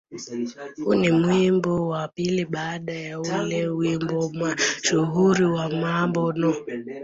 Huu 0.83 0.93
ni 0.95 1.11
wimbo 1.11 1.87
wa 1.87 2.07
pili 2.07 2.45
baada 2.45 2.93
ya 2.93 3.19
ule 3.19 3.67
wimbo 3.67 4.29
mashuhuri 4.29 5.43
wa 5.45 5.69
"Mambo 5.69 6.33
No. 6.33 6.53